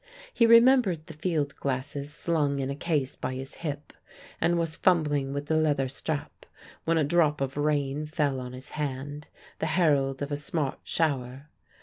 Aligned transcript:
He 0.33 0.47
remembered 0.47 1.05
the 1.05 1.13
field 1.13 1.55
glasses 1.57 2.11
slung 2.11 2.57
in 2.57 2.71
a 2.71 2.75
case 2.75 3.15
by 3.15 3.35
his 3.35 3.57
hip 3.61 3.93
and 4.41 4.57
was 4.57 4.75
fumbling 4.75 5.31
with 5.31 5.45
the 5.45 5.57
leather 5.57 5.87
strap 5.87 6.47
when 6.85 6.97
a 6.97 7.03
drop 7.03 7.39
of 7.39 7.55
rain 7.55 8.07
fell 8.07 8.39
on 8.39 8.53
his 8.53 8.71
hand, 8.71 9.27
the 9.59 9.67
herald 9.77 10.23
of 10.23 10.31
a 10.31 10.37
smart 10.37 10.79
shower. 10.83 11.49